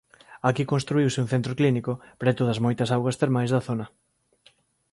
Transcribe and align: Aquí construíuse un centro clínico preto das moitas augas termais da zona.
Aquí 0.49 0.63
construíuse 0.73 1.21
un 1.23 1.31
centro 1.33 1.53
clínico 1.59 1.93
preto 2.21 2.41
das 2.47 2.61
moitas 2.65 2.89
augas 2.95 3.19
termais 3.21 3.49
da 3.51 3.65
zona. 3.67 3.85